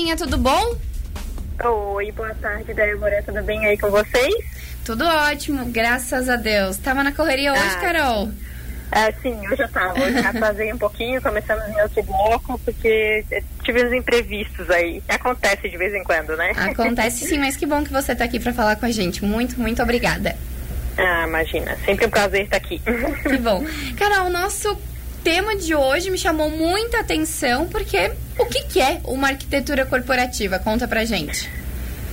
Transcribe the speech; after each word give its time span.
Tudo 0.00 0.38
bom? 0.38 0.76
Oi, 1.62 2.10
boa 2.12 2.34
tarde, 2.34 2.72
Débora. 2.74 3.22
Tudo 3.22 3.42
bem 3.42 3.64
aí 3.66 3.78
com 3.78 3.90
vocês? 3.90 4.34
Tudo 4.84 5.04
ótimo, 5.04 5.66
graças 5.66 6.28
a 6.28 6.36
Deus. 6.36 6.78
Tava 6.78 7.04
na 7.04 7.12
correria 7.12 7.52
hoje, 7.52 7.62
ah, 7.62 7.80
Carol? 7.80 8.30
Ah, 8.90 9.12
sim, 9.22 9.38
eu 9.44 9.56
já 9.56 9.68
tava. 9.68 10.00
Hoje 10.00 10.18
atrasei 10.18 10.72
um 10.72 10.78
pouquinho, 10.78 11.22
começamos 11.22 11.68
em 11.68 11.80
outro 11.82 12.02
bloco, 12.02 12.58
porque 12.64 13.24
tivemos 13.62 13.92
imprevistos 13.92 14.68
aí. 14.70 15.02
Acontece 15.06 15.68
de 15.68 15.76
vez 15.76 15.94
em 15.94 16.02
quando, 16.02 16.34
né? 16.36 16.52
Acontece 16.56 17.26
sim, 17.26 17.38
mas 17.38 17.56
que 17.56 17.66
bom 17.66 17.84
que 17.84 17.92
você 17.92 18.14
tá 18.14 18.24
aqui 18.24 18.40
para 18.40 18.54
falar 18.54 18.76
com 18.76 18.86
a 18.86 18.90
gente. 18.90 19.24
Muito, 19.24 19.60
muito 19.60 19.82
obrigada. 19.82 20.34
Ah, 20.96 21.24
imagina. 21.26 21.76
Sempre 21.84 22.06
um 22.06 22.10
prazer 22.10 22.44
estar 22.44 22.56
aqui. 22.56 22.80
Que 23.22 23.36
bom. 23.38 23.62
Carol, 23.96 24.26
o 24.26 24.30
nosso 24.30 24.76
tema 25.22 25.56
de 25.56 25.74
hoje 25.74 26.10
me 26.10 26.18
chamou 26.18 26.50
muita 26.50 27.00
atenção, 27.00 27.68
porque 27.68 28.12
o 28.38 28.46
que, 28.46 28.62
que 28.64 28.80
é 28.80 29.00
uma 29.04 29.28
arquitetura 29.28 29.86
corporativa? 29.86 30.58
Conta 30.58 30.88
pra 30.88 31.04
gente. 31.04 31.50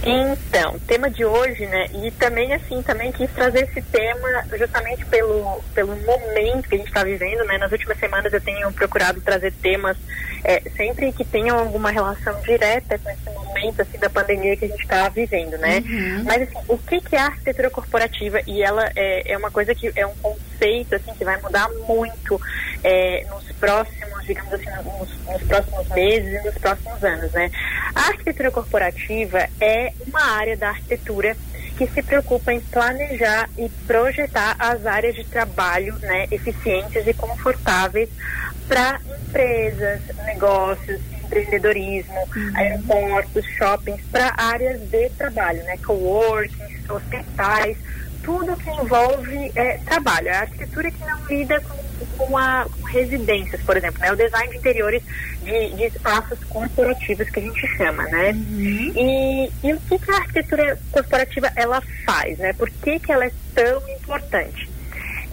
Então, 0.04 0.80
tema 0.88 1.10
de 1.10 1.26
hoje, 1.26 1.66
né? 1.66 1.88
E 2.04 2.12
também 2.12 2.54
assim, 2.54 2.82
também 2.82 3.12
quis 3.12 3.30
trazer 3.32 3.64
esse 3.64 3.82
tema 3.82 4.46
justamente 4.58 5.06
pelo, 5.06 5.62
pelo 5.74 5.96
momento 5.98 6.70
que 6.70 6.76
a 6.76 6.78
gente 6.78 6.88
está 6.88 7.04
vivendo, 7.04 7.44
né? 7.46 7.58
Nas 7.58 7.72
últimas 7.72 7.98
semanas 8.00 8.32
eu 8.32 8.40
tenho 8.40 8.72
procurado 8.74 9.20
trazer 9.22 9.52
temas 9.54 9.98
é, 10.44 10.62
sempre 10.76 11.12
que 11.12 11.26
tenham 11.26 11.58
alguma 11.58 11.90
relação 11.90 12.40
direta 12.42 12.98
com 13.00 13.10
esse 13.10 13.30
momento 13.32 13.82
assim 13.82 13.98
da 13.98 14.10
pandemia 14.10 14.56
que 14.56 14.66
a 14.66 14.68
gente 14.68 14.84
está 14.84 15.10
vivendo, 15.10 15.58
né? 15.58 15.84
Uhum. 15.86 16.24
Mas 16.24 16.44
assim, 16.44 16.66
o 16.68 16.78
que, 16.78 17.02
que 17.02 17.16
é 17.16 17.20
a 17.20 17.26
arquitetura 17.26 17.70
corporativa? 17.70 18.40
E 18.46 18.62
ela 18.62 18.90
é, 18.96 19.34
é 19.34 19.38
uma 19.38 19.52
coisa 19.52 19.74
que 19.74 19.92
é 19.96 20.06
um 20.06 20.36
conceito 20.58 20.96
assim 20.96 21.14
que 21.14 21.24
vai 21.24 21.40
mudar 21.42 21.70
muito 21.88 22.42
é, 22.84 23.26
nos 23.30 23.52
próximos, 23.54 24.26
digamos 24.26 24.54
assim, 24.54 24.66
nos, 24.66 25.26
nos, 25.26 25.44
próximos 25.44 25.88
meses 25.90 26.42
e 26.42 26.46
nos 26.46 26.58
próximos 26.58 27.04
anos, 27.04 27.32
né? 27.32 27.52
A 27.96 28.08
arquitetura 28.08 28.52
corporativa 28.52 29.48
é 29.62 29.94
uma 30.06 30.22
área 30.22 30.58
da 30.58 30.70
arquitetura 30.70 31.36
que 31.78 31.88
se 31.88 32.02
preocupa 32.02 32.52
em 32.52 32.60
planejar 32.60 33.50
e 33.58 33.70
projetar 33.86 34.56
as 34.58 34.86
áreas 34.86 35.16
de 35.16 35.24
trabalho 35.26 35.96
né, 36.00 36.28
eficientes 36.32 37.06
e 37.06 37.14
confortáveis 37.14 38.10
para 38.68 39.00
empresas, 39.20 40.02
negócios, 40.26 41.00
empreendedorismo, 41.24 42.20
uhum. 42.36 42.52
aeroportos, 42.56 43.46
shoppings, 43.46 44.02
para 44.12 44.34
áreas 44.36 44.82
de 44.90 45.10
trabalho, 45.12 45.64
né, 45.66 45.78
coworking, 45.86 46.58
hospitais, 46.90 47.78
tudo 48.24 48.56
que 48.58 48.70
envolve 48.70 49.52
é, 49.56 49.78
trabalho. 49.86 50.30
A 50.32 50.40
arquitetura 50.40 50.92
que 50.92 51.00
não 51.00 51.26
lida 51.26 51.62
com, 51.62 52.06
com, 52.18 52.38
a, 52.38 52.66
com 52.70 52.88
residências, 52.88 53.62
por 53.62 53.78
exemplo, 53.78 54.00
né? 54.02 54.12
O 54.12 54.16
design 54.16 54.50
de 54.52 54.58
interiores 54.58 55.04
de, 55.44 55.76
de 55.76 55.84
espaços 55.86 56.40
corporativos 56.46 57.30
que 57.30 57.40
a 57.40 57.44
gente 57.44 57.68
chama, 57.78 58.04
né? 58.04 58.32
Uhum. 58.32 58.94
E, 58.96 59.52
e 59.64 59.74
o 59.74 59.80
que, 59.82 59.98
que, 59.98 60.12
a 60.12 60.18
arquitetura 60.18 60.80
corporativa 60.92 61.52
ela 61.56 61.82
faz, 62.06 62.38
né? 62.38 62.54
Por 62.54 62.70
que, 62.70 63.00
que 63.00 63.12
ela 63.12 63.26
é 63.26 63.32
tão 63.56 63.82
importante? 63.90 64.70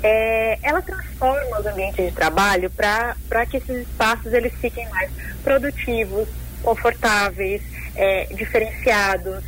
É, 0.02 0.58
ela 0.62 0.82
transforma 0.82 1.60
os 1.60 1.66
ambientes 1.66 2.04
de 2.04 2.12
trabalho 2.12 2.70
para 2.70 3.46
que 3.50 3.56
esses 3.56 3.88
espaços 3.88 4.32
eles 4.32 4.52
fiquem 4.60 4.86
mais 4.90 5.10
produtivos, 5.42 6.28
confortáveis, 6.62 7.62
é, 7.96 8.26
diferenciados, 8.34 9.42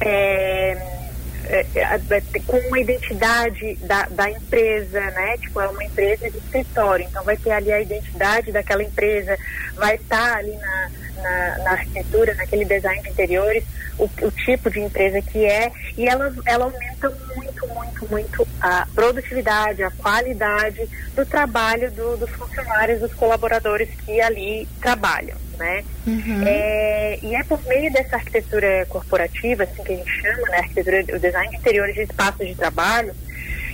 é, 0.00 0.93
é, 1.48 1.66
é, 1.74 2.00
é, 2.10 2.40
com 2.46 2.56
uma 2.68 2.78
identidade 2.78 3.76
da, 3.76 4.06
da 4.06 4.30
empresa, 4.30 5.00
né? 5.00 5.36
Tipo, 5.38 5.60
é 5.60 5.68
uma 5.68 5.84
empresa 5.84 6.30
de 6.30 6.38
escritório, 6.38 7.06
então 7.08 7.22
vai 7.24 7.36
ter 7.36 7.50
ali 7.50 7.72
a 7.72 7.80
identidade 7.80 8.52
daquela 8.52 8.82
empresa, 8.82 9.36
vai 9.74 9.96
estar 9.96 10.32
tá 10.32 10.38
ali 10.38 10.56
na, 10.56 10.90
na, 11.24 11.58
na, 11.64 11.70
arquitetura, 11.72 12.34
naquele 12.34 12.64
design 12.64 13.02
de 13.02 13.10
interiores, 13.10 13.64
o, 13.98 14.04
o, 14.04 14.30
tipo 14.30 14.70
de 14.70 14.80
empresa 14.80 15.20
que 15.22 15.44
é, 15.44 15.72
e 15.96 16.06
ela, 16.06 16.32
ela 16.46 16.64
aumenta 16.66 17.10
muito, 17.34 17.66
muito, 17.68 18.10
muito 18.10 18.48
a 18.60 18.86
produtividade, 18.94 19.82
a 19.82 19.90
qualidade 19.90 20.88
do 21.14 21.24
trabalho 21.24 21.90
do, 21.90 22.16
dos 22.16 22.30
funcionários, 22.30 23.00
dos 23.00 23.14
colaboradores 23.14 23.88
que 24.04 24.20
ali 24.20 24.68
trabalham 24.80 25.44
né? 25.58 25.84
Uhum. 26.06 26.42
É, 26.46 27.18
e 27.22 27.34
é 27.34 27.42
por 27.44 27.62
meio 27.66 27.92
dessa 27.92 28.16
arquitetura 28.16 28.86
corporativa, 28.88 29.64
assim 29.64 29.82
que 29.82 29.92
a 29.92 29.96
gente 29.96 30.10
chama, 30.10 30.48
né? 30.48 30.58
Arquitetura, 30.58 31.16
o 31.16 31.18
design 31.18 31.50
de 31.50 31.56
interiores 31.56 31.94
de 31.94 32.02
espaços 32.02 32.46
de 32.46 32.54
trabalho, 32.54 33.14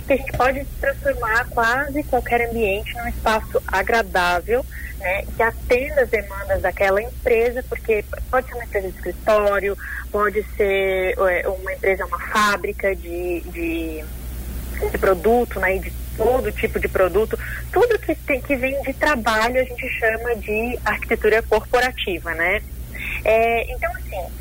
que 0.05 0.13
a 0.13 0.17
gente 0.17 0.31
pode 0.33 0.65
transformar 0.79 1.47
quase 1.49 2.03
qualquer 2.03 2.49
ambiente 2.49 2.95
num 2.95 3.07
espaço 3.07 3.61
agradável, 3.67 4.65
né? 4.99 5.23
Que 5.35 5.43
atenda 5.43 6.01
as 6.01 6.09
demandas 6.09 6.61
daquela 6.61 7.01
empresa, 7.01 7.63
porque 7.67 8.03
pode 8.29 8.47
ser 8.47 8.53
uma 8.55 8.63
empresa 8.63 8.89
de 8.89 8.95
escritório, 8.95 9.77
pode 10.11 10.43
ser 10.55 11.15
é, 11.17 11.47
uma 11.47 11.73
empresa, 11.73 12.05
uma 12.05 12.19
fábrica 12.19 12.95
de, 12.95 13.41
de, 13.41 14.03
de 14.91 14.97
produto, 14.97 15.59
né? 15.59 15.77
De 15.77 15.91
todo 16.17 16.51
tipo 16.51 16.79
de 16.79 16.87
produto, 16.87 17.37
tudo 17.71 17.97
que, 17.97 18.13
tem, 18.13 18.41
que 18.41 18.55
vem 18.55 18.79
de 18.83 18.93
trabalho 18.93 19.59
a 19.59 19.63
gente 19.63 19.87
chama 19.89 20.35
de 20.35 20.77
arquitetura 20.85 21.41
corporativa, 21.41 22.33
né? 22.33 22.61
É, 23.23 23.71
então, 23.73 23.91
assim, 23.93 24.40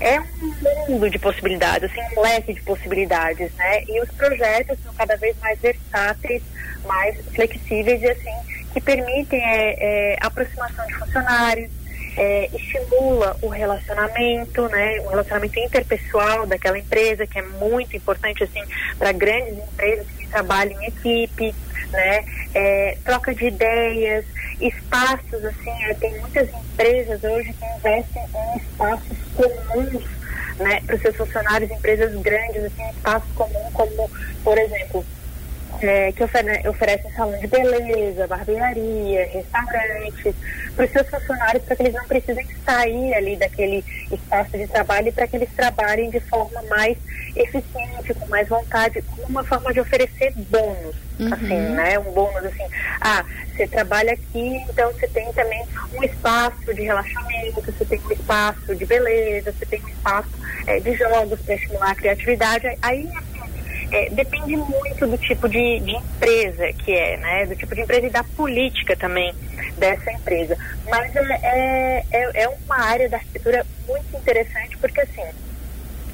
é 0.00 0.20
um 0.20 0.90
mundo 0.90 1.10
de 1.10 1.18
possibilidades, 1.18 1.90
assim, 1.90 2.00
um 2.16 2.20
leque 2.20 2.54
de 2.54 2.60
possibilidades, 2.62 3.52
né? 3.54 3.82
E 3.88 4.00
os 4.00 4.10
projetos 4.10 4.78
são 4.82 4.92
cada 4.94 5.16
vez 5.16 5.36
mais 5.40 5.58
versáteis, 5.58 6.42
mais 6.86 7.16
flexíveis 7.34 8.02
e, 8.02 8.10
assim, 8.10 8.34
que 8.72 8.80
permitem 8.80 9.42
é, 9.42 10.12
é, 10.12 10.16
aproximação 10.20 10.86
de 10.86 10.94
funcionários, 10.94 11.70
é, 12.16 12.50
estimula 12.52 13.36
o 13.40 13.48
relacionamento, 13.48 14.68
né, 14.68 15.00
o 15.00 15.08
relacionamento 15.08 15.58
interpessoal 15.60 16.46
daquela 16.46 16.78
empresa, 16.78 17.26
que 17.26 17.38
é 17.38 17.42
muito 17.42 17.96
importante 17.96 18.42
assim 18.42 18.62
para 18.98 19.12
grandes 19.12 19.56
empresas 19.56 20.06
que 20.28 20.30
trabalham 20.30 20.80
em 20.82 20.86
equipe, 20.86 21.54
né, 21.90 22.24
é, 22.54 22.98
troca 23.04 23.34
de 23.34 23.46
ideias, 23.46 24.24
espaços 24.60 25.44
assim, 25.44 25.84
é, 25.84 25.94
tem 25.94 26.18
muitas 26.20 26.48
empresas 26.48 27.24
hoje 27.24 27.52
que 27.52 27.64
investem 27.64 28.22
em 28.22 28.58
espaços 28.58 29.18
comuns 29.34 30.04
né, 30.58 30.80
para 30.86 30.96
os 30.96 31.02
seus 31.02 31.16
funcionários, 31.16 31.70
empresas 31.70 32.14
grandes, 32.20 32.64
assim, 32.64 32.88
espaços 32.90 33.30
comuns 33.34 33.72
como, 33.72 34.10
por 34.44 34.58
exemplo, 34.58 35.04
é, 35.82 36.12
que 36.12 36.24
ofere 36.24 36.68
oferecem 36.68 37.10
salão 37.12 37.38
de 37.38 37.46
beleza, 37.46 38.26
barbearia, 38.26 39.26
restaurantes, 39.26 40.34
para 40.74 40.84
os 40.84 40.90
seus 40.90 41.08
funcionários, 41.08 41.64
para 41.64 41.76
que 41.76 41.82
eles 41.82 41.94
não 41.94 42.04
precisem 42.04 42.46
sair 42.64 43.14
ali 43.14 43.36
daquele 43.36 43.84
espaço 44.10 44.56
de 44.56 44.66
trabalho 44.66 45.08
e 45.08 45.12
para 45.12 45.26
que 45.26 45.36
eles 45.36 45.48
trabalhem 45.56 46.10
de 46.10 46.20
forma 46.20 46.62
mais 46.70 46.96
eficiente, 47.36 48.14
com 48.14 48.26
mais 48.26 48.48
vontade, 48.48 49.02
como 49.02 49.22
uma 49.28 49.44
forma 49.44 49.72
de 49.72 49.80
oferecer 49.80 50.32
bônus, 50.50 50.96
uhum. 51.18 51.32
assim, 51.32 51.58
né? 51.74 51.98
Um 51.98 52.12
bônus 52.12 52.44
assim, 52.44 52.64
ah, 53.00 53.24
você 53.54 53.66
trabalha 53.66 54.12
aqui, 54.12 54.64
então 54.68 54.92
você 54.92 55.08
tem 55.08 55.32
também 55.32 55.64
um 55.94 56.02
espaço 56.04 56.74
de 56.74 56.82
relaxamento, 56.82 57.60
você 57.60 57.84
tem 57.84 58.00
um 58.00 58.12
espaço 58.12 58.74
de 58.74 58.86
beleza, 58.86 59.52
você 59.52 59.66
tem 59.66 59.82
um 59.82 59.88
espaço 59.88 60.30
é, 60.66 60.80
de 60.80 60.94
jogos 60.94 61.40
para 61.40 61.54
estimular 61.54 61.90
a 61.90 61.94
criatividade. 61.94 62.78
Aí, 62.82 63.08
é, 63.90 64.10
depende 64.10 64.56
muito 64.56 65.06
do 65.06 65.16
tipo 65.16 65.48
de, 65.48 65.80
de, 65.80 65.92
empresa 65.92 66.72
que 66.72 66.92
é, 66.92 67.16
né? 67.16 67.46
Do 67.46 67.56
tipo 67.56 67.74
de 67.74 67.82
empresa 67.82 68.06
e 68.06 68.10
da 68.10 68.22
política 68.22 68.96
também 68.96 69.34
dessa 69.76 70.10
empresa. 70.12 70.56
Mas 70.88 71.14
é, 71.16 71.20
é, 71.42 72.04
é, 72.10 72.42
é 72.42 72.48
uma 72.48 72.78
área 72.78 73.08
da 73.08 73.16
arquitetura 73.16 73.64
muito 73.86 74.16
interessante 74.16 74.76
porque 74.78 75.00
assim. 75.00 75.22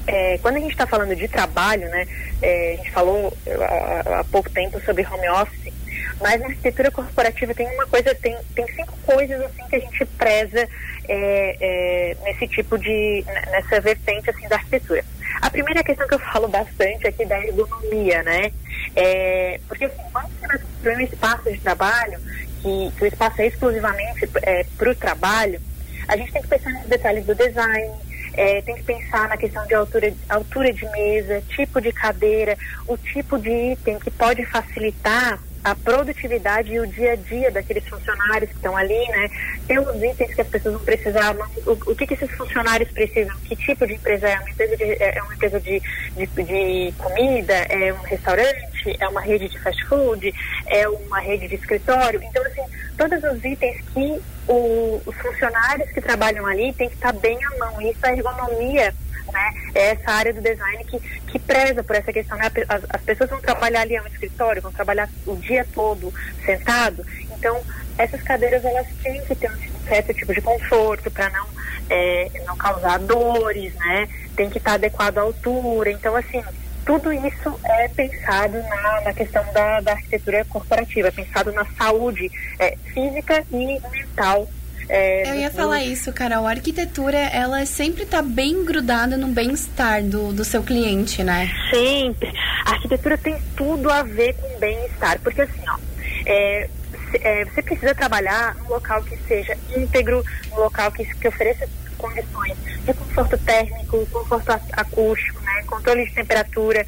É, 0.07 0.37
quando 0.37 0.57
a 0.57 0.59
gente 0.59 0.71
está 0.71 0.85
falando 0.85 1.15
de 1.15 1.27
trabalho, 1.27 1.89
né, 1.89 2.05
é, 2.39 2.73
a 2.73 2.75
gente 2.75 2.91
falou 2.91 3.35
há, 3.59 4.19
há 4.19 4.23
pouco 4.25 4.51
tempo 4.51 4.79
sobre 4.81 5.03
home 5.03 5.27
office, 5.29 5.73
mas 6.21 6.39
na 6.39 6.47
arquitetura 6.47 6.91
corporativa 6.91 7.55
tem 7.55 7.67
uma 7.73 7.87
coisa, 7.87 8.13
tem, 8.13 8.37
tem 8.53 8.67
cinco 8.67 8.95
coisas 9.03 9.41
assim 9.41 9.63
que 9.67 9.75
a 9.75 9.79
gente 9.79 10.05
preza 10.05 10.69
é, 11.07 11.57
é, 11.59 12.17
nesse 12.23 12.47
tipo 12.47 12.77
de, 12.77 13.25
nessa 13.51 13.81
vertente 13.81 14.29
assim 14.29 14.47
da 14.47 14.57
arquitetura. 14.57 15.03
A 15.41 15.49
primeira 15.49 15.83
questão 15.83 16.07
que 16.07 16.13
eu 16.13 16.19
falo 16.19 16.47
bastante 16.47 17.07
aqui 17.07 17.25
da 17.25 17.39
ergonomia, 17.39 18.23
né? 18.23 18.51
É, 18.95 19.59
porque 19.67 19.85
assim, 19.85 20.01
quando 20.11 20.29
você 20.29 20.47
vai 20.47 20.57
construir 20.57 20.95
um 20.95 21.01
espaço 21.01 21.51
de 21.51 21.59
trabalho, 21.59 22.19
que, 22.61 22.91
que 22.97 23.03
o 23.03 23.07
espaço 23.07 23.41
é 23.41 23.47
exclusivamente 23.47 24.29
é, 24.43 24.65
para 24.77 24.91
o 24.91 24.95
trabalho, 24.95 25.61
a 26.07 26.17
gente 26.17 26.31
tem 26.31 26.41
que 26.41 26.47
pensar 26.47 26.71
nos 26.71 26.87
detalhes 26.87 27.25
do 27.25 27.35
design, 27.35 27.91
é, 28.33 28.61
tem 28.61 28.75
que 28.75 28.83
pensar 28.83 29.29
na 29.29 29.37
questão 29.37 29.65
de 29.65 29.73
altura, 29.73 30.13
altura 30.29 30.73
de 30.73 30.85
mesa, 30.89 31.41
tipo 31.49 31.79
de 31.79 31.91
cadeira, 31.91 32.57
o 32.87 32.97
tipo 32.97 33.37
de 33.37 33.49
item 33.49 33.99
que 33.99 34.11
pode 34.11 34.45
facilitar 34.45 35.39
a 35.65 35.73
produtividade 35.73 36.71
e 36.71 36.79
o 36.79 36.85
dia 36.85 37.13
a 37.13 37.15
dia 37.15 37.49
daqueles 37.49 37.83
funcionários 37.87 38.51
que 38.51 38.55
estão 38.55 38.77
ali, 38.77 39.07
né? 39.09 39.27
Tem 39.67 39.79
os 39.79 40.03
itens 40.03 40.35
que 40.35 40.41
as 40.41 40.47
pessoas 40.47 40.75
vão 40.75 40.83
precisar, 40.83 41.35
o, 41.65 41.71
o 41.71 41.95
que, 41.95 42.05
que 42.05 42.13
esses 42.13 42.29
funcionários 42.37 42.91
precisam, 42.91 43.35
que 43.43 43.55
tipo 43.55 43.87
de 43.87 43.95
empresa 43.95 44.29
é? 44.29 44.39
Uma 44.39 44.49
empresa 44.51 44.77
de, 44.77 44.83
é, 44.83 45.17
é 45.17 45.23
uma 45.23 45.33
empresa 45.33 45.59
de, 45.59 45.81
de, 46.15 46.27
de 46.27 46.93
comida, 46.99 47.53
é 47.53 47.91
um 47.91 48.03
restaurante, 48.03 48.95
é 48.99 49.07
uma 49.07 49.21
rede 49.21 49.49
de 49.49 49.59
fast 49.59 49.83
food, 49.85 50.31
é 50.67 50.87
uma 50.87 51.19
rede 51.19 51.47
de 51.47 51.55
escritório. 51.55 52.21
Então, 52.23 52.43
assim, 52.43 52.61
todos 52.95 53.23
os 53.23 53.43
itens 53.43 53.81
que 53.91 54.21
o, 54.47 55.01
os 55.03 55.15
funcionários 55.15 55.89
que 55.89 55.99
trabalham 55.99 56.45
ali 56.45 56.73
têm 56.73 56.89
que 56.89 56.95
estar 56.95 57.13
bem 57.13 57.39
à 57.43 57.57
mão. 57.57 57.81
Isso 57.81 58.05
é 58.05 58.13
ergonomia 58.13 58.93
né? 59.31 59.53
É 59.73 59.91
essa 59.91 60.11
área 60.11 60.33
do 60.33 60.41
design 60.41 60.83
que, 60.85 60.99
que 60.99 61.39
preza 61.39 61.83
por 61.83 61.95
essa 61.95 62.11
questão, 62.11 62.37
né? 62.37 62.51
As, 62.67 62.83
as 62.89 63.01
pessoas 63.01 63.29
vão 63.29 63.39
trabalhar 63.39 63.81
ali 63.81 63.99
no 63.99 64.07
escritório, 64.07 64.61
vão 64.61 64.71
trabalhar 64.71 65.09
o 65.25 65.35
dia 65.35 65.65
todo 65.73 66.13
sentado, 66.45 67.05
então 67.31 67.61
essas 67.97 68.21
cadeiras 68.21 68.63
elas 68.65 68.87
têm 69.01 69.23
que 69.25 69.35
ter 69.35 69.49
um 69.49 69.87
certo 69.87 70.13
tipo 70.13 70.33
de 70.33 70.41
conforto 70.41 71.09
para 71.11 71.29
não 71.29 71.47
é, 71.89 72.31
não 72.45 72.57
causar 72.57 72.99
dores, 72.99 73.73
né? 73.75 74.07
Tem 74.35 74.49
que 74.49 74.57
estar 74.57 74.73
adequado 74.73 75.17
à 75.17 75.21
altura, 75.21 75.91
então 75.91 76.15
assim 76.15 76.43
tudo 76.85 77.11
isso 77.11 77.59
é 77.63 77.87
pensado 77.87 78.61
na, 78.61 79.01
na 79.01 79.13
questão 79.13 79.43
da, 79.51 79.81
da 79.81 79.93
arquitetura 79.93 80.45
corporativa, 80.45 81.07
é 81.07 81.11
pensado 81.11 81.51
na 81.51 81.65
saúde 81.77 82.31
é, 82.59 82.77
física 82.93 83.43
e 83.51 83.81
mental 83.91 84.47
é, 84.87 85.29
eu 85.29 85.35
ia 85.35 85.51
falar 85.51 85.83
isso, 85.83 86.13
Carol. 86.13 86.45
A 86.47 86.51
arquitetura, 86.51 87.17
ela 87.17 87.65
sempre 87.65 88.03
está 88.03 88.21
bem 88.21 88.63
grudada 88.63 89.17
no 89.17 89.27
bem-estar 89.27 90.03
do, 90.03 90.31
do 90.31 90.43
seu 90.43 90.61
cliente, 90.61 91.23
né? 91.23 91.49
Sempre. 91.71 92.31
A 92.65 92.71
arquitetura 92.71 93.17
tem 93.17 93.37
tudo 93.55 93.89
a 93.89 94.03
ver 94.03 94.33
com 94.33 94.59
bem-estar. 94.59 95.19
Porque 95.21 95.41
assim, 95.41 95.61
ó, 95.67 95.77
é, 96.25 96.69
é, 97.15 97.45
você 97.45 97.61
precisa 97.61 97.95
trabalhar 97.95 98.55
num 98.55 98.69
local 98.69 99.01
que 99.03 99.17
seja 99.27 99.57
íntegro, 99.75 100.23
num 100.51 100.57
local 100.57 100.91
que, 100.91 101.05
que 101.05 101.27
ofereça 101.27 101.67
condições 101.97 102.55
de 102.85 102.93
conforto 102.93 103.37
térmico, 103.39 104.05
conforto 104.11 104.51
acústico, 104.73 105.41
né, 105.41 105.63
controle 105.65 106.05
de 106.05 106.13
temperatura, 106.13 106.85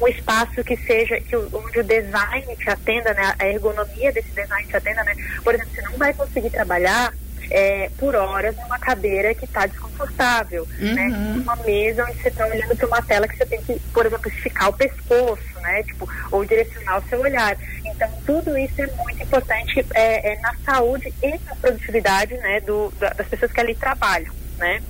um 0.00 0.08
espaço 0.08 0.62
que 0.62 0.76
seja, 0.76 1.20
que, 1.20 1.36
onde 1.36 1.80
o 1.80 1.84
design 1.84 2.56
te 2.56 2.70
atenda, 2.70 3.14
né, 3.14 3.34
a 3.38 3.46
ergonomia 3.46 4.12
desse 4.12 4.30
design 4.30 4.66
te 4.66 4.76
atenda, 4.76 5.02
né? 5.04 5.14
Por 5.42 5.54
exemplo, 5.54 5.74
você 5.74 5.82
não 5.82 5.96
vai 5.96 6.12
conseguir 6.12 6.50
trabalhar 6.50 7.12
é, 7.50 7.90
por 7.98 8.14
horas 8.14 8.54
numa 8.56 8.78
cadeira 8.78 9.34
que 9.34 9.44
está 9.44 9.66
desconfortável, 9.66 10.66
né? 10.78 11.06
uhum. 11.06 11.34
né? 11.36 11.42
Uma 11.42 11.56
mesa 11.56 12.04
onde 12.04 12.20
você 12.20 12.28
está 12.28 12.46
olhando 12.46 12.76
para 12.76 12.86
uma 12.86 13.02
tela 13.02 13.26
que 13.26 13.36
você 13.36 13.46
tem 13.46 13.62
que, 13.62 13.78
por 13.92 14.04
exemplo, 14.04 14.28
esticar 14.30 14.68
o 14.68 14.72
pescoço, 14.72 15.60
né? 15.62 15.82
Tipo, 15.82 16.08
ou 16.30 16.44
direcionar 16.44 16.98
o 16.98 17.08
seu 17.08 17.20
olhar. 17.20 17.56
Então, 17.84 18.08
tudo 18.26 18.56
isso 18.56 18.80
é 18.80 18.86
muito 18.98 19.22
importante 19.22 19.84
é, 19.94 20.32
é 20.34 20.40
na 20.40 20.54
saúde 20.64 21.12
e 21.22 21.30
na 21.46 21.56
produtividade, 21.56 22.34
né? 22.34 22.60
Do, 22.60 22.92
das 22.98 23.26
pessoas 23.26 23.52
que 23.52 23.60
ali 23.60 23.74
trabalham, 23.74 24.32
né? 24.58 24.82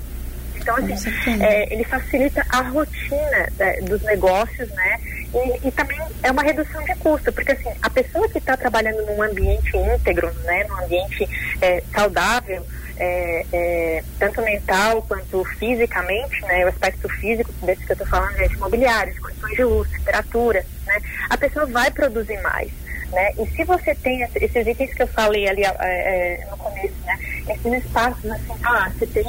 Então, 0.68 0.76
assim, 0.76 1.42
é, 1.42 1.72
ele 1.72 1.82
facilita 1.84 2.44
a 2.50 2.60
rotina 2.60 3.48
é, 3.58 3.80
dos 3.80 4.02
negócios, 4.02 4.68
né? 4.70 5.00
E, 5.32 5.68
e, 5.68 5.70
também 5.72 5.98
é 6.22 6.30
uma 6.30 6.42
redução 6.42 6.82
de 6.84 6.94
custo, 6.96 7.32
porque 7.32 7.52
assim, 7.52 7.70
a 7.80 7.88
pessoa 7.88 8.28
que 8.28 8.36
está 8.36 8.54
trabalhando 8.54 9.04
num 9.06 9.22
ambiente 9.22 9.74
íntegro, 9.76 10.30
né? 10.44 10.64
Num 10.68 10.84
ambiente 10.84 11.26
é, 11.62 11.82
saudável, 11.94 12.66
é, 12.98 13.46
é, 13.50 14.04
tanto 14.18 14.42
mental 14.42 15.00
quanto 15.02 15.42
fisicamente, 15.58 16.42
né? 16.42 16.66
O 16.66 16.68
aspecto 16.68 17.08
físico 17.08 17.50
desse 17.62 17.86
que 17.86 17.92
eu 17.92 17.94
estou 17.94 18.06
falando 18.06 18.38
é 18.38 18.48
de 18.48 18.54
imobiliários, 18.54 19.18
condições 19.18 19.56
de 19.56 19.64
luz, 19.64 19.90
temperatura, 19.90 20.66
né? 20.86 21.00
A 21.30 21.38
pessoa 21.38 21.64
vai 21.64 21.90
produzir 21.90 22.38
mais. 22.42 22.70
Né? 23.10 23.32
E 23.38 23.46
se 23.56 23.64
você 23.64 23.94
tem 23.94 24.22
esses 24.22 24.66
itens 24.66 24.92
que 24.92 25.02
eu 25.02 25.06
falei 25.06 25.48
ali 25.48 25.64
é, 25.64 25.70
é, 25.80 26.46
no 26.50 26.58
começo, 26.58 26.94
né? 27.06 27.18
Esses 27.48 27.84
espaços 27.84 28.30
assim, 28.30 28.52
ah, 28.62 28.92
você 28.98 29.06
tem 29.06 29.24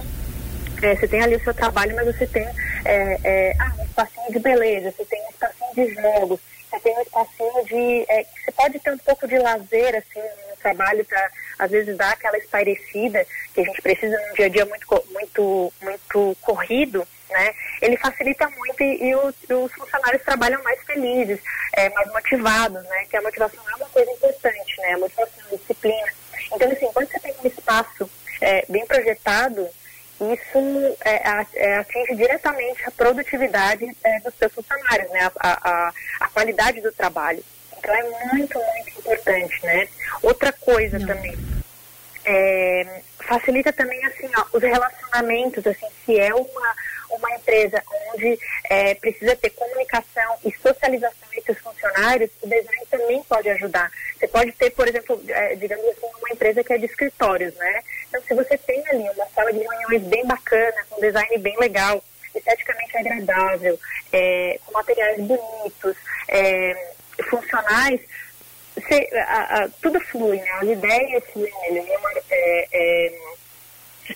é, 0.82 0.96
você 0.96 1.08
tem 1.08 1.22
ali 1.22 1.36
o 1.36 1.44
seu 1.44 1.54
trabalho, 1.54 1.96
mas 1.96 2.06
você 2.06 2.26
tem 2.28 2.44
é, 2.86 3.20
é, 3.24 3.56
ah, 3.60 3.74
um 3.78 3.84
espacinho 3.84 4.32
de 4.32 4.40
beleza, 4.40 4.92
você 4.92 5.06
tem 5.06 5.22
um 5.26 5.30
espacinho 5.30 5.74
de 5.76 5.94
jogos, 5.94 6.40
você 6.70 6.80
tem 6.80 6.98
um 6.98 7.02
espacinho 7.02 7.66
de. 7.66 8.06
É, 8.10 8.24
você 8.24 8.52
pode 8.52 8.80
ter 8.80 8.92
um 8.92 8.98
pouco 9.00 9.28
de 9.28 9.38
lazer 9.38 9.96
assim 9.96 10.22
no 10.50 10.58
trabalho 10.62 11.04
para 11.06 11.30
às 11.60 11.72
vezes 11.72 11.98
dar 11.98 12.12
aquela 12.12 12.38
espairecida 12.38 13.26
que 13.54 13.62
a 13.62 13.64
gente 13.64 13.82
precisa 13.82 14.18
num 14.28 14.34
dia 14.36 14.46
a 14.46 14.50
dia 14.50 14.66
muito, 14.66 15.04
muito, 15.12 15.74
muito 15.82 16.38
corrido. 16.42 17.06
Né? 17.30 17.54
Ele 17.82 17.96
facilita 17.98 18.50
muito 18.50 18.82
e, 18.82 19.10
e 19.10 19.16
os, 19.16 19.36
os, 19.50 19.72
funcionários 19.74 20.24
trabalham 20.24 20.64
mais 20.64 20.82
felizes, 20.84 21.40
é, 21.74 21.88
mais 21.90 22.12
motivados, 22.12 22.82
né? 22.84 23.06
Que 23.08 23.18
a 23.18 23.22
motivação 23.22 23.64
é 23.72 23.76
uma 23.76 23.90
coisa 23.90 24.12
importante, 24.12 24.82
né? 24.82 24.94
A 24.94 24.98
motivação, 24.98 25.44
a 25.52 25.56
disciplina. 25.56 26.08
Então, 26.52 26.72
assim, 26.72 26.90
quando 26.92 27.08
você 27.08 27.20
tem 27.20 27.36
um 27.44 27.48
espaço 27.48 28.10
é, 28.42 28.66
bem 28.68 28.84
projetado, 28.88 29.70
isso 30.20 30.98
é, 31.06 31.22
é, 31.56 31.78
atinge 31.78 32.16
diretamente 32.16 32.84
a 32.86 32.92
produtividade 32.92 33.90
é, 34.04 34.20
dos 34.20 34.34
seus 34.36 34.54
funcionários, 34.54 35.10
né? 35.12 35.32
A, 35.40 35.70
a, 35.70 35.94
a, 36.20 36.28
qualidade 36.30 36.82
do 36.82 36.92
trabalho. 36.92 37.44
Então 37.78 37.96
é 37.96 38.04
muito, 38.34 38.60
muito 38.60 39.00
importante, 39.00 39.66
né? 39.66 39.88
Outra 40.22 40.52
coisa 40.52 41.00
Não. 41.00 41.08
também, 41.08 41.38
é, 42.26 43.02
facilita 43.20 43.72
também 43.72 44.04
assim, 44.06 44.30
ó, 44.38 44.46
os 44.52 44.62
relacionamentos, 44.62 45.66
assim, 45.66 45.88
se 46.06 46.20
é 46.20 46.34
uma, 46.34 46.76
uma 47.10 47.32
empresa 47.36 47.82
onde 48.14 48.40
é, 48.70 48.96
precisa 48.96 49.36
ter 49.36 49.50
comunicação 49.52 50.38
e 50.46 50.52
socialização 50.62 51.28
entre 51.36 51.52
os 51.52 51.60
funcionários, 51.60 52.30
o 52.42 52.48
design 52.48 52.86
também 52.90 53.24
pode 53.24 53.50
ajudar. 53.50 53.92
Você 54.18 54.28
pode 54.28 54.52
ter, 54.54 54.70
por 54.72 54.88
exemplo, 54.88 55.22
é, 55.28 55.56
digamos 55.56 55.86
assim, 55.86 56.08
uma 56.20 56.32
empresa 56.32 56.64
que 56.64 56.74
é 56.74 56.78
de 56.78 56.86
escritórios, 56.86 57.54
né? 57.56 57.84
Então, 58.08 58.22
se 58.22 58.34
você 58.34 58.58
tem 58.58 58.84
ali 58.90 59.10
uma 59.10 59.26
sala 59.36 59.52
de 59.52 59.60
reuniões 59.60 60.04
bem 60.04 60.26
bacana, 60.26 60.86
com 60.90 61.02
design 61.02 61.38
bem 61.38 61.58
legal, 61.58 62.04
esteticamente 62.36 62.98
agradável, 62.98 63.80
é, 64.12 64.60
com 64.66 64.74
materiais 64.74 65.20
bonitos, 65.20 65.96
é, 66.28 66.92
funcionais, 67.30 68.00
você, 68.76 69.10
a, 69.28 69.64
a, 69.64 69.70
tudo 69.82 70.00
flui, 70.00 70.38
né? 70.38 70.52
As 70.62 70.68
ideias 70.68 71.24
fluem 71.34 71.52
é, 72.32 72.68
é, 72.72 73.14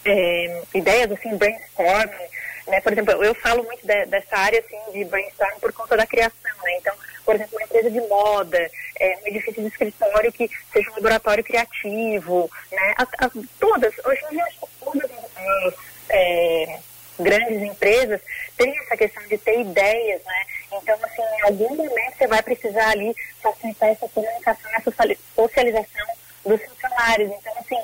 é, 0.05 0.63
ideias 0.73 1.11
assim, 1.11 1.35
brainstorming, 1.35 2.27
né? 2.67 2.81
Por 2.81 2.93
exemplo, 2.93 3.23
eu 3.23 3.33
falo 3.35 3.63
muito 3.63 3.85
de, 3.85 4.05
dessa 4.05 4.37
área 4.37 4.59
assim, 4.59 4.91
de 4.91 5.05
brainstorming 5.05 5.59
por 5.59 5.73
conta 5.73 5.97
da 5.97 6.05
criação, 6.05 6.51
né? 6.63 6.77
Então, 6.77 6.95
por 7.25 7.35
exemplo, 7.35 7.57
uma 7.57 7.63
empresa 7.63 7.89
de 7.89 8.01
moda, 8.01 8.71
é, 8.99 9.17
um 9.23 9.27
edifício 9.27 9.61
de 9.61 9.67
escritório 9.67 10.31
que 10.31 10.49
seja 10.71 10.89
um 10.91 10.95
laboratório 10.95 11.43
criativo, 11.43 12.49
né? 12.71 12.93
As, 12.97 13.07
as, 13.19 13.31
todas, 13.59 13.93
hoje 14.05 14.21
em 14.25 14.29
dia, 14.35 14.45
todas 14.79 15.09
as 15.11 15.73
é, 16.09 16.79
grandes 17.19 17.61
empresas 17.61 18.21
têm 18.57 18.77
essa 18.79 18.97
questão 18.97 19.23
de 19.27 19.37
ter 19.37 19.59
ideias, 19.59 20.21
né? 20.23 20.45
Então, 20.73 20.97
assim, 21.03 21.21
em 21.21 21.41
algum 21.43 21.75
momento 21.75 22.17
você 22.17 22.27
vai 22.27 22.41
precisar 22.41 22.89
ali 22.89 23.15
facilitar 23.41 23.89
essa 23.89 24.07
comunicação, 24.09 24.71
essa 24.73 24.91
socialização 25.35 26.07
dos 26.45 26.61
funcionários. 26.63 27.31
Então, 27.31 27.53
assim, 27.59 27.81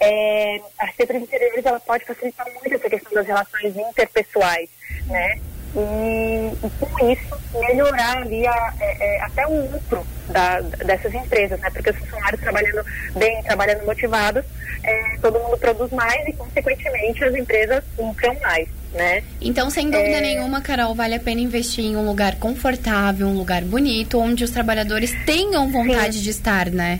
é, 0.00 0.60
a 0.78 0.84
arquitetura 0.84 1.18
de 1.18 1.24
interiores 1.24 1.64
ela 1.64 1.78
pode 1.78 2.04
facilitar 2.04 2.46
muito 2.46 2.74
essa 2.74 2.88
questão 2.88 3.12
das 3.12 3.26
relações 3.26 3.76
interpessoais, 3.76 4.68
né? 5.06 5.38
E, 5.76 6.66
e 6.66 6.70
com 6.80 7.12
isso 7.12 7.40
melhorar 7.54 8.16
ali 8.18 8.44
a, 8.46 8.74
é, 8.80 9.16
é, 9.16 9.22
até 9.22 9.46
o 9.46 9.70
lucro 9.70 10.04
da, 10.28 10.60
dessas 10.60 11.12
empresas, 11.14 11.60
né? 11.60 11.70
Porque 11.70 11.90
os 11.90 11.96
funcionários 11.96 12.40
trabalhando 12.40 12.84
bem, 13.14 13.42
trabalhando 13.42 13.84
motivados, 13.84 14.44
é, 14.82 15.16
todo 15.20 15.38
mundo 15.38 15.58
produz 15.58 15.92
mais 15.92 16.26
e, 16.26 16.32
consequentemente, 16.32 17.22
as 17.22 17.34
empresas 17.34 17.84
lucram 17.98 18.34
mais. 18.40 18.68
Né? 18.92 19.22
Então, 19.40 19.70
sem 19.70 19.88
dúvida 19.88 20.16
é... 20.16 20.20
nenhuma, 20.20 20.60
Carol, 20.60 20.96
vale 20.96 21.14
a 21.14 21.20
pena 21.20 21.40
investir 21.40 21.84
em 21.84 21.96
um 21.96 22.04
lugar 22.04 22.36
confortável, 22.40 23.28
um 23.28 23.36
lugar 23.36 23.62
bonito, 23.62 24.18
onde 24.18 24.42
os 24.42 24.50
trabalhadores 24.50 25.14
tenham 25.24 25.70
vontade 25.70 26.14
Sim. 26.14 26.22
de 26.22 26.30
estar, 26.30 26.70
né? 26.70 26.98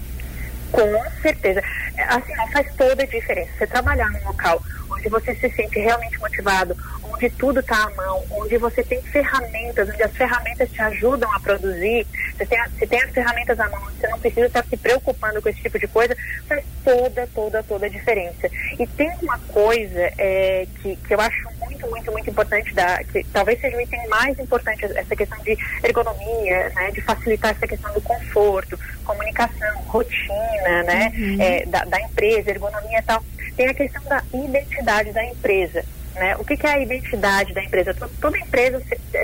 Com 0.73 1.21
certeza. 1.23 1.63
Assim, 2.09 2.33
faz 2.53 2.75
toda 2.77 3.03
a 3.03 3.07
diferença. 3.07 3.51
Você 3.59 3.67
trabalhar 3.67 4.09
num 4.11 4.25
local 4.25 4.63
onde 4.91 5.09
você 5.09 5.35
se 5.35 5.49
sente 5.51 5.79
realmente 5.79 6.19
motivado, 6.19 6.77
onde 7.05 7.31
tudo 7.31 7.61
está 7.61 7.85
à 7.85 7.91
mão, 7.91 8.25
onde 8.31 8.57
você 8.59 8.83
tem 8.83 9.01
ferramentas, 9.03 9.89
onde 9.89 10.03
as 10.03 10.13
ferramentas 10.13 10.71
te 10.71 10.83
ajudam 10.83 11.33
a 11.33 11.41
produzir, 11.41 12.07
você 12.37 12.47
tem, 12.47 12.59
você 12.69 12.87
tem 12.87 13.03
as 13.03 13.11
ferramentas 13.11 13.59
à 13.61 13.69
mão, 13.69 13.81
você 13.81 14.09
não 14.09 14.19
precisa 14.19 14.47
estar 14.47 14.65
se 14.65 14.77
preocupando 14.77 15.41
com 15.41 15.49
esse 15.49 15.61
tipo 15.61 15.79
de 15.79 15.87
coisa, 15.87 16.17
faz 16.47 16.65
toda, 16.85 17.27
toda, 17.35 17.63
toda 17.63 17.87
a 17.87 17.89
diferença. 17.89 18.49
E 18.79 18.87
tem 18.87 19.11
uma 19.23 19.39
coisa 19.39 20.13
é, 20.19 20.67
que, 20.83 20.97
que 20.97 21.15
eu 21.15 21.21
acho 21.21 21.49
muito, 21.61 21.70
muito, 21.89 22.11
muito 22.13 22.31
importante, 22.31 22.73
da, 22.75 23.03
que 23.05 23.25
talvez 23.33 23.61
seja 23.61 23.77
o 23.77 23.81
item 23.81 24.09
mais 24.09 24.39
importante, 24.39 24.85
essa 24.85 25.17
questão 25.17 25.39
de 25.43 25.57
ergonomia, 25.83 26.71
né, 26.71 26.91
de 26.93 27.01
facilitar 27.01 27.53
essa 27.53 27.67
questão 27.67 27.93
do 27.93 28.01
conforto, 28.01 28.79
comunicação, 29.05 29.79
rotina, 29.87 30.83
né, 30.85 31.13
uhum. 31.17 31.37
é, 31.41 31.67
da, 31.67 31.85
da 31.85 32.01
empresa, 32.01 32.51
ergonomia 32.51 32.99
e 32.99 33.03
tal. 33.03 33.23
Tem 33.57 33.69
a 33.69 33.75
questão 33.75 34.03
da 34.05 34.23
identidade 34.33 35.13
da 35.13 35.25
empresa. 35.25 35.85
Né? 36.15 36.37
O 36.37 36.45
que, 36.45 36.57
que, 36.57 36.67
é 36.67 36.71
a 36.71 36.81
identidade 36.81 37.55
da 37.55 37.63
empresa? 37.63 37.95
Toda 38.21 38.39
empresa 38.39 38.83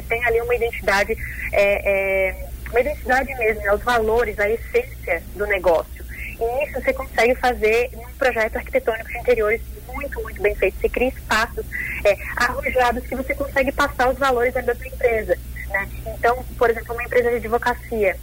tem 0.09 0.25
ali 0.25 0.41
uma 0.41 0.55
identidade, 0.55 1.17
é, 1.53 2.31
é, 2.31 2.49
uma 2.71 2.81
identidade 2.81 3.35
mesmo, 3.35 3.63
né? 3.63 3.73
os 3.73 3.83
valores, 3.83 4.39
a 4.39 4.49
essência 4.49 5.23
do 5.35 5.47
negócio. 5.47 6.05
E 6.39 6.65
isso 6.65 6.81
você 6.81 6.93
consegue 6.93 7.35
fazer 7.37 7.91
num 7.93 8.13
projeto 8.19 8.57
arquitetônico 8.57 9.09
de 9.09 9.19
interiores 9.19 9.61
muito, 9.97 10.23
muito 10.23 10.43
bem 10.43 10.55
feito. 10.55 10.79
Você 10.81 10.89
cria 10.89 11.09
espaços 11.09 11.65
é, 12.05 12.17
arrojados 12.37 13.05
que 13.07 13.17
você 13.17 13.35
consegue 13.35 13.73
passar 13.73 14.11
os 14.11 14.19
valores 14.19 14.55
da 14.55 14.75
sua 14.75 14.87
empresa. 14.87 15.37
Né? 15.69 15.89
Então, 16.07 16.45
por 16.57 16.71
exemplo, 16.71 16.95
uma 16.95 17.03
empresa 17.03 17.31
de 17.31 17.37
advocacia, 17.37 18.17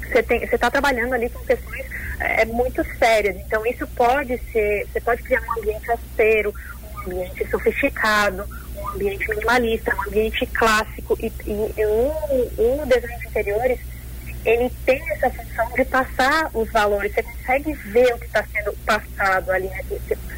você 0.00 0.54
está 0.54 0.70
trabalhando 0.70 1.14
ali 1.14 1.28
com 1.28 1.44
questões 1.44 1.86
é, 2.18 2.44
muito 2.44 2.84
sérias. 2.98 3.36
Então, 3.36 3.64
isso 3.66 3.86
pode 3.88 4.38
ser, 4.52 4.86
você 4.86 5.00
pode 5.00 5.22
criar 5.22 5.42
um 5.42 5.60
ambiente 5.60 5.90
austero, 5.90 6.54
um 6.94 7.12
ambiente 7.12 7.48
sofisticado, 7.50 8.44
um 8.76 8.88
ambiente 8.88 9.28
minimalista, 9.28 9.94
um 9.94 10.08
ambiente 10.08 10.46
clássico. 10.46 11.16
E, 11.20 11.32
e, 11.46 11.74
e 11.76 11.86
o, 11.86 12.82
o 12.82 12.86
design 12.86 13.20
de 13.20 13.26
interiores, 13.28 13.78
ele 14.44 14.70
tem 14.86 15.00
essa 15.12 15.30
função 15.30 15.70
de 15.74 15.84
passar 15.84 16.50
os 16.54 16.70
valores. 16.70 17.12
Você 17.12 17.22
consegue 17.22 17.72
ver 17.74 18.14
o 18.14 18.18
que 18.18 18.26
está 18.26 18.44
sendo 18.52 18.72
passado 18.84 19.50
ali. 19.50 19.68
Né? 19.68 19.84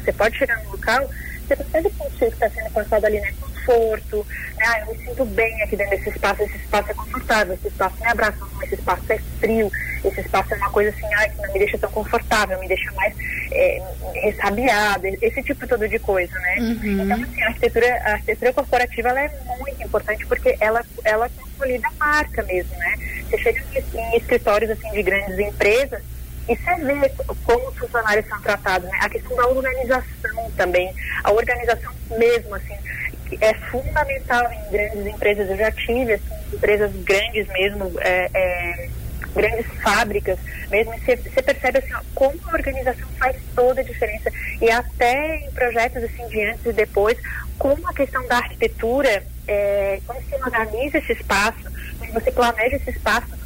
Você, 0.03 0.13
pode 0.13 0.37
chegar 0.37 0.61
no 0.63 0.71
local, 0.71 1.09
você 1.47 1.55
consegue 1.55 1.89
sentir 1.89 2.25
o 2.25 2.27
que 2.27 2.33
está 2.33 2.49
sendo 2.49 2.71
passado 2.71 3.05
ali, 3.05 3.19
né? 3.19 3.33
conforto, 3.63 4.25
né? 4.57 4.65
Ah, 4.65 4.79
eu 4.81 4.93
me 4.93 5.05
sinto 5.05 5.25
bem 5.25 5.61
aqui 5.61 5.75
dentro 5.75 5.97
desse 5.97 6.09
espaço, 6.09 6.43
esse 6.43 6.57
espaço 6.57 6.91
é 6.91 6.93
confortável, 6.93 7.53
esse 7.53 7.67
espaço 7.67 7.95
me 7.99 8.07
abraça, 8.07 8.37
esse 8.63 8.75
espaço 8.75 9.13
é 9.13 9.17
frio, 9.39 9.71
esse 10.03 10.21
espaço 10.21 10.53
é 10.53 10.57
uma 10.57 10.69
coisa 10.69 10.89
assim, 10.89 11.13
ai, 11.15 11.29
que 11.29 11.41
não 11.41 11.53
me 11.53 11.59
deixa 11.59 11.77
tão 11.77 11.91
confortável, 11.91 12.59
me 12.59 12.67
deixa 12.67 12.91
mais 12.93 13.13
é, 13.51 13.81
ressabiada, 14.13 15.07
esse 15.21 15.43
tipo 15.43 15.67
todo 15.67 15.87
de 15.87 15.99
coisa, 15.99 16.37
né? 16.39 16.55
Uhum. 16.59 17.03
Então, 17.03 17.23
assim, 17.23 17.41
a 17.41 17.47
arquitetura, 17.47 18.01
a 18.03 18.11
arquitetura 18.13 18.53
corporativa, 18.53 19.09
ela 19.09 19.21
é 19.21 19.31
muito 19.59 19.83
importante 19.83 20.25
porque 20.25 20.57
ela, 20.59 20.83
ela 21.03 21.29
consolida 21.29 21.87
a 21.87 22.05
marca 22.05 22.43
mesmo, 22.43 22.75
né? 22.77 22.95
Você 23.29 23.37
chega 23.37 23.63
em 23.95 24.17
escritórios, 24.17 24.71
assim, 24.71 24.91
de 24.91 25.03
grandes 25.03 25.39
empresas, 25.39 26.01
e 26.47 26.55
você 26.55 26.75
vê 26.75 27.09
como 27.45 27.69
os 27.69 27.77
funcionários 27.77 28.27
são 28.27 28.41
tratados, 28.41 28.89
né? 28.89 28.97
A 29.01 29.09
questão 29.09 29.35
da 29.35 29.47
organização 29.47 30.51
também, 30.57 30.93
a 31.23 31.31
organização 31.31 31.93
mesmo, 32.17 32.55
assim, 32.55 32.75
é 33.39 33.53
fundamental 33.53 34.51
em 34.51 34.71
grandes 34.71 35.05
empresas. 35.05 35.49
Eu 35.49 35.57
já 35.57 35.71
tive 35.71 36.13
assim, 36.13 36.33
empresas 36.53 36.91
grandes 37.03 37.47
mesmo, 37.47 37.91
é, 38.01 38.29
é, 38.33 38.89
grandes 39.33 39.65
fábricas 39.81 40.37
mesmo. 40.69 40.93
Você, 40.99 41.41
percebe 41.41 41.79
assim, 41.79 41.93
ó, 41.93 42.01
como 42.13 42.37
a 42.49 42.53
organização 42.53 43.07
faz 43.17 43.37
toda 43.55 43.81
a 43.81 43.83
diferença. 43.83 44.29
E 44.61 44.69
até 44.69 45.37
em 45.37 45.51
projetos 45.51 46.03
assim 46.03 46.27
de 46.27 46.43
antes 46.43 46.65
e 46.65 46.73
depois, 46.73 47.17
como 47.57 47.87
a 47.87 47.93
questão 47.93 48.25
da 48.27 48.37
arquitetura, 48.37 49.23
é, 49.47 49.99
quando 50.05 50.21
você 50.23 50.35
organiza 50.35 50.97
esse 50.97 51.13
espaço, 51.13 51.71
quando 51.97 52.13
você 52.13 52.31
planeja 52.31 52.75
esse 52.75 52.89
espaço, 52.89 53.42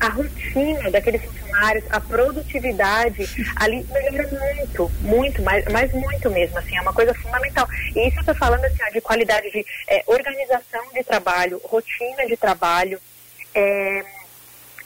a 0.00 0.08
rotina 0.08 0.90
daqueles 0.90 1.22
funcionários, 1.22 1.84
a 1.90 2.00
produtividade 2.00 3.28
ali 3.56 3.86
melhora 3.90 4.28
muito, 4.28 4.92
muito, 5.00 5.42
mas, 5.42 5.64
mas 5.66 5.92
muito 5.92 6.30
mesmo, 6.30 6.58
assim, 6.58 6.76
é 6.76 6.80
uma 6.80 6.92
coisa 6.92 7.14
fundamental. 7.14 7.68
E 7.94 8.08
isso 8.08 8.16
eu 8.16 8.20
estou 8.20 8.34
falando 8.34 8.64
assim, 8.64 8.78
ó, 8.86 8.90
de 8.90 9.00
qualidade 9.00 9.50
de 9.50 9.64
é, 9.88 10.02
organização 10.06 10.84
de 10.92 11.02
trabalho, 11.02 11.60
rotina 11.64 12.26
de 12.26 12.36
trabalho, 12.36 13.00
é, 13.54 14.04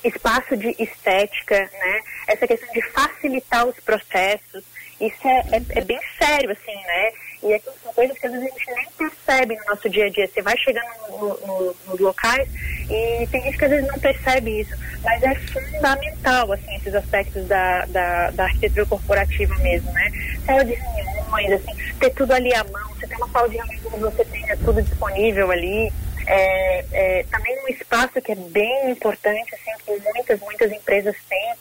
espaço 0.04 0.56
de 0.56 0.74
estética, 0.78 1.58
né? 1.58 2.00
Essa 2.26 2.46
questão 2.46 2.72
de 2.72 2.82
facilitar 2.82 3.66
os 3.66 3.76
processos, 3.80 4.64
isso 5.00 5.28
é, 5.28 5.44
é, 5.52 5.78
é 5.78 5.80
bem 5.80 6.00
sério, 6.18 6.50
assim, 6.50 6.74
né? 6.74 7.12
E 7.42 7.54
aqui 7.54 7.70
são 7.82 7.92
coisas 7.94 8.18
que 8.18 8.26
às 8.26 8.32
vezes 8.32 8.46
a 8.46 8.50
gente 8.50 8.70
nem 8.72 8.86
percebe 8.98 9.56
no 9.56 9.64
nosso 9.64 9.88
dia 9.88 10.06
a 10.06 10.10
dia. 10.10 10.28
Você 10.28 10.42
vai 10.42 10.56
chegando 10.58 10.86
no, 11.10 11.46
no, 11.46 11.76
nos 11.86 12.00
locais 12.00 12.48
e 12.90 13.26
tem 13.28 13.42
gente 13.42 13.56
que 13.56 13.64
às 13.64 13.70
vezes 13.70 13.88
não 13.88 13.98
percebe 13.98 14.60
isso, 14.60 14.74
mas 15.02 15.22
é 15.22 15.34
fundamental, 15.36 16.52
assim, 16.52 16.74
esses 16.76 16.94
aspectos 16.94 17.46
da, 17.46 17.86
da, 17.86 18.30
da 18.30 18.44
arquitetura 18.44 18.84
corporativa 18.84 19.54
mesmo, 19.58 19.90
né? 19.92 20.10
Sala 20.44 20.64
de 20.64 20.74
reuniões, 20.74 21.52
assim, 21.52 21.94
ter 21.98 22.10
tudo 22.10 22.32
ali 22.32 22.52
à 22.54 22.64
mão, 22.64 22.88
você 22.94 23.06
tem 23.06 23.16
uma 23.16 23.28
sala 23.28 23.48
de 23.48 23.56
reuniões 23.56 23.80
você 24.00 24.24
tenha 24.24 24.56
tudo 24.56 24.82
disponível 24.82 25.50
ali. 25.50 25.92
É, 26.26 26.84
é, 26.92 27.24
também 27.30 27.58
um 27.64 27.68
espaço 27.68 28.20
que 28.20 28.32
é 28.32 28.36
bem 28.36 28.90
importante, 28.90 29.54
assim, 29.54 29.70
que 29.84 30.10
muitas, 30.12 30.40
muitas 30.40 30.70
empresas 30.70 31.16
têm, 31.28 31.54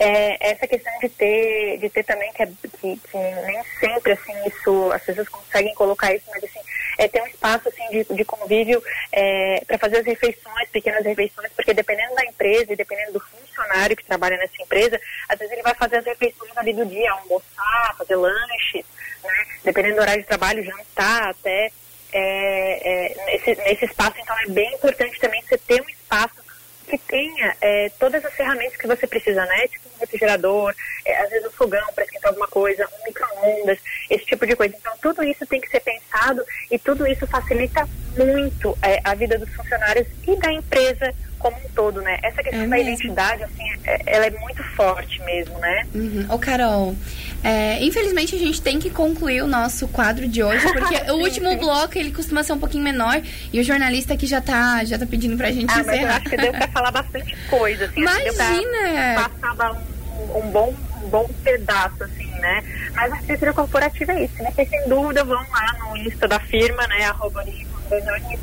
é, 0.00 0.52
essa 0.52 0.66
questão 0.66 0.90
de 0.98 1.10
ter, 1.10 1.76
de 1.78 1.90
ter 1.90 2.02
também, 2.04 2.32
que, 2.32 2.42
é, 2.42 2.46
que, 2.46 2.96
que, 2.96 3.18
nem 3.18 3.62
sempre 3.78 4.12
assim, 4.12 4.32
isso, 4.46 4.90
as 4.92 5.02
pessoas 5.02 5.28
conseguem 5.28 5.74
colocar 5.74 6.14
isso, 6.14 6.24
mas 6.30 6.42
assim, 6.42 6.60
é 6.96 7.06
ter 7.06 7.22
um 7.22 7.26
espaço 7.26 7.68
assim, 7.68 7.86
de, 7.90 8.14
de 8.14 8.24
convívio 8.24 8.82
é, 9.12 9.62
para 9.66 9.76
fazer 9.76 9.98
as 9.98 10.06
refeições, 10.06 10.70
pequenas 10.72 11.04
refeições, 11.04 11.52
porque 11.54 11.74
dependendo 11.74 12.14
da 12.14 12.24
empresa 12.24 12.72
e 12.72 12.76
dependendo 12.76 13.12
do 13.12 13.20
funcionário 13.20 13.94
que 13.94 14.06
trabalha 14.06 14.38
nessa 14.38 14.62
empresa, 14.62 14.98
às 15.28 15.38
vezes 15.38 15.52
ele 15.52 15.62
vai 15.62 15.74
fazer 15.74 15.98
as 15.98 16.04
refeições 16.06 16.56
ali 16.56 16.72
do 16.72 16.86
dia, 16.86 17.12
almoçar, 17.12 17.94
fazer 17.98 18.16
lanche, 18.16 18.82
né? 19.22 19.46
dependendo 19.62 19.96
do 19.96 20.00
horário 20.00 20.22
de 20.22 20.28
trabalho, 20.28 20.64
jantar 20.64 21.28
até. 21.28 21.70
É, 22.12 23.12
é, 23.12 23.26
nesse, 23.26 23.54
nesse 23.62 23.84
espaço, 23.84 24.16
então 24.18 24.36
é 24.40 24.46
bem 24.48 24.74
importante 24.74 25.20
também 25.20 25.40
você 25.42 25.56
ter 25.56 25.80
um 25.80 25.88
espaço 25.88 26.42
que 26.88 26.98
tenha 26.98 27.56
é, 27.60 27.88
todas 28.00 28.24
as 28.24 28.34
ferramentas 28.34 28.76
que 28.76 28.88
você 28.88 29.06
precisa, 29.06 29.46
né? 29.46 29.68
Tipo 29.68 29.89
refrigerador, 30.10 30.74
é, 31.04 31.22
às 31.22 31.30
vezes 31.30 31.46
um 31.46 31.52
fogão 31.52 31.86
para 31.94 32.04
esquentar 32.04 32.30
alguma 32.30 32.48
coisa, 32.48 32.86
um 32.86 33.04
micro-ondas, 33.06 33.78
esse 34.08 34.24
tipo 34.24 34.46
de 34.46 34.56
coisa. 34.56 34.74
Então, 34.76 34.92
tudo 35.00 35.22
isso 35.22 35.46
tem 35.46 35.60
que 35.60 35.68
ser 35.68 35.80
pensado 35.80 36.42
e 36.70 36.78
tudo 36.78 37.06
isso 37.06 37.26
facilita 37.26 37.88
muito 38.16 38.76
é, 38.82 39.00
a 39.04 39.14
vida 39.14 39.38
dos 39.38 39.48
funcionários 39.54 40.06
e 40.26 40.36
da 40.36 40.52
empresa 40.52 41.14
como 41.38 41.56
um 41.56 41.68
todo, 41.74 42.02
né? 42.02 42.18
Essa 42.22 42.42
questão 42.42 42.62
é 42.62 42.68
da 42.68 42.78
identidade, 42.78 43.42
assim, 43.42 43.64
é, 43.84 44.02
ela 44.04 44.26
é 44.26 44.30
muito 44.30 44.62
forte 44.76 45.20
mesmo, 45.22 45.58
né? 45.58 45.86
Uhum. 45.94 46.26
Ô, 46.28 46.38
Carol, 46.38 46.94
é, 47.42 47.82
infelizmente 47.82 48.36
a 48.36 48.38
gente 48.38 48.60
tem 48.60 48.78
que 48.78 48.90
concluir 48.90 49.42
o 49.42 49.46
nosso 49.46 49.88
quadro 49.88 50.28
de 50.28 50.42
hoje, 50.42 50.70
porque 50.72 50.98
sim, 51.02 51.10
o 51.10 51.14
último 51.14 51.48
sim. 51.50 51.56
bloco 51.56 51.98
ele 51.98 52.12
costuma 52.12 52.44
ser 52.44 52.52
um 52.52 52.58
pouquinho 52.58 52.84
menor 52.84 53.22
e 53.52 53.58
o 53.58 53.64
jornalista 53.64 54.12
aqui 54.12 54.26
já 54.26 54.40
tá, 54.40 54.84
já 54.84 54.98
tá 54.98 55.06
pedindo 55.06 55.36
pra 55.36 55.50
gente 55.50 55.72
ah, 55.72 55.80
encerrar. 55.80 55.86
Mas 55.86 56.02
eu 56.02 56.08
acho 56.10 56.30
que 56.30 56.36
deu 56.36 56.52
pra 56.52 56.68
falar 56.68 56.90
bastante 56.90 57.36
coisa, 57.48 57.86
assim. 57.86 58.00
Imagina! 58.00 59.30
Passar 59.40 59.54
um, 60.34 60.50
bom 60.50 60.74
um 61.02 61.08
bom 61.08 61.28
pedaço, 61.42 62.04
assim, 62.04 62.30
né? 62.40 62.62
Mas 62.94 63.12
a 63.12 63.14
arquitetura 63.14 63.52
corporativa 63.52 64.12
é 64.12 64.24
isso, 64.24 64.42
né? 64.42 64.52
Porque, 64.54 64.66
sem 64.66 64.88
dúvida, 64.88 65.24
vão 65.24 65.44
lá 65.50 65.76
no 65.80 65.96
Insta 65.96 66.28
da 66.28 66.40
firma, 66.40 66.86
né? 66.86 67.04
Arroba 67.04 67.42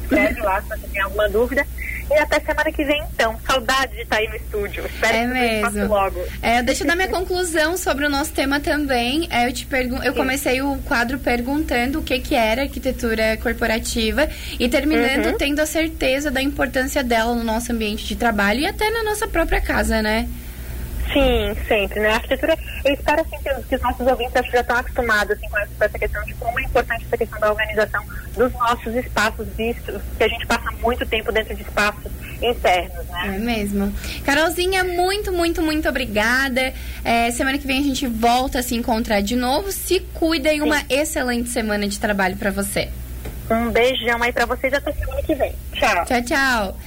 escreve 0.03 0.41
lá 0.41 0.61
se 0.61 0.69
você 0.69 0.87
tem 0.87 1.01
alguma 1.01 1.29
dúvida. 1.29 1.65
E 2.09 2.13
até 2.13 2.39
semana 2.39 2.71
que 2.71 2.85
vem, 2.85 3.03
então. 3.13 3.37
Saudade 3.45 3.93
de 3.93 4.01
estar 4.01 4.17
aí 4.17 4.29
no 4.29 4.35
estúdio. 4.37 4.85
Espero 4.85 5.17
é 5.35 5.59
que 5.59 5.71
mesmo. 5.73 5.87
logo. 5.87 6.23
É, 6.41 6.63
deixa 6.63 6.83
eu 6.83 6.87
dar 6.87 6.95
minha 6.95 7.09
conclusão 7.09 7.75
sobre 7.75 8.05
o 8.05 8.09
nosso 8.09 8.31
tema 8.31 8.61
também. 8.61 9.27
É, 9.29 9.45
eu 9.45 9.51
te 9.51 9.65
pergun 9.65 10.01
eu 10.01 10.13
comecei 10.13 10.61
o 10.61 10.77
quadro 10.85 11.19
perguntando 11.19 11.99
o 11.99 12.03
que, 12.03 12.17
que 12.19 12.33
era 12.33 12.61
arquitetura 12.61 13.35
corporativa 13.37 14.29
e 14.57 14.69
terminando 14.69 15.27
uhum. 15.27 15.37
tendo 15.37 15.59
a 15.59 15.65
certeza 15.65 16.31
da 16.31 16.41
importância 16.41 17.03
dela 17.03 17.35
no 17.35 17.43
nosso 17.43 17.73
ambiente 17.73 18.05
de 18.05 18.15
trabalho 18.15 18.61
e 18.61 18.65
até 18.65 18.89
na 18.89 19.03
nossa 19.03 19.27
própria 19.27 19.59
casa, 19.59 20.01
né? 20.01 20.29
Sim, 21.13 21.55
sempre, 21.67 21.99
né? 21.99 22.09
A 22.09 22.15
arquitetura, 22.15 22.57
eu 22.83 22.93
espero 22.93 23.21
assim 23.21 23.37
que, 23.37 23.63
que 23.67 23.75
os 23.75 23.81
nossos 23.81 24.05
ouvintes 24.05 24.35
acho, 24.35 24.51
já 24.51 24.61
estão 24.61 24.77
acostumados 24.77 25.37
assim, 25.37 25.47
com 25.49 25.83
essa 25.83 25.99
questão 25.99 26.23
de 26.23 26.33
como 26.33 26.59
é 26.59 26.63
importante 26.63 27.05
essa 27.05 27.17
questão 27.17 27.39
da 27.39 27.51
organização 27.51 28.03
dos 28.35 28.51
nossos 28.53 28.95
espaços, 28.95 29.47
visto 29.55 29.99
que 30.17 30.23
a 30.23 30.27
gente 30.27 30.45
passa 30.45 30.71
muito 30.81 31.05
tempo 31.05 31.31
dentro 31.31 31.55
de 31.55 31.61
espaços 31.61 32.11
internos, 32.41 33.05
né? 33.07 33.35
É 33.35 33.39
mesmo. 33.39 33.93
Carolzinha, 34.23 34.83
muito, 34.83 35.31
muito, 35.31 35.61
muito 35.61 35.87
obrigada. 35.89 36.73
É, 37.03 37.31
semana 37.31 37.57
que 37.57 37.65
vem 37.65 37.79
a 37.79 37.83
gente 37.83 38.05
volta 38.07 38.59
a 38.59 38.63
se 38.63 38.75
encontrar 38.75 39.21
de 39.21 39.35
novo. 39.35 39.71
Se 39.71 39.99
cuida 40.13 40.53
e 40.53 40.61
uma 40.61 40.83
excelente 40.89 41.49
semana 41.49 41.87
de 41.87 41.99
trabalho 41.99 42.37
para 42.37 42.51
você. 42.51 42.89
Um 43.49 43.71
beijão 43.71 44.21
aí 44.21 44.33
para 44.33 44.45
vocês 44.45 44.73
até 44.73 44.91
semana 44.91 45.23
que 45.23 45.33
vem. 45.33 45.53
Tchau. 45.73 46.05
Tchau, 46.05 46.21
tchau. 46.23 46.77